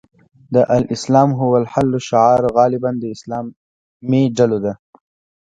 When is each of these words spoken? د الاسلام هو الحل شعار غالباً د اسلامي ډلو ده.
د 0.53 0.55
الاسلام 0.77 1.29
هو 1.39 1.49
الحل 1.61 1.91
شعار 2.07 2.41
غالباً 2.57 2.91
د 2.99 3.03
اسلامي 3.15 4.23
ډلو 4.37 4.57
ده. 4.65 4.73